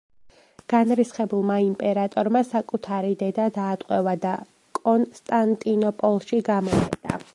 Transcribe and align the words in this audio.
განრისხებულმა 0.73 1.57
იმპერატორმა 1.65 2.41
საკუთარი 2.47 3.13
დედა 3.19 3.45
დაატყვევა 3.59 4.15
და 4.25 4.33
კონსტანტინოპოლში 4.81 6.41
გამოკეტა. 6.53 7.19